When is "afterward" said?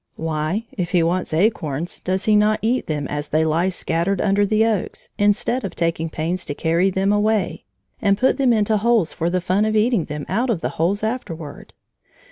11.03-11.73